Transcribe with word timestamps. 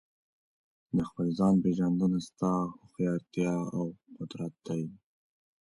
د 0.95 0.97
خپل 1.09 1.27
ځان 1.37 1.53
پېژندنه 1.63 2.19
ستا 2.27 2.53
هوښیارتیا 2.79 3.53
او 3.77 3.85
قدرت 4.17 4.53
دی. 4.67 4.83